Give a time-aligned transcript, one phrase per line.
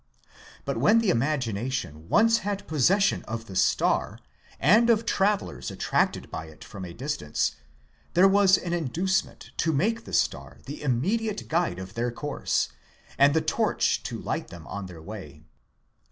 [0.65, 4.17] But when the imagination once had possession of the star,
[4.59, 7.57] and of travellers attracted by it from a distance,
[8.15, 12.69] there was an inducement to make the star the immediate guide of their course,
[13.19, 15.43] and the torch to light them on their way.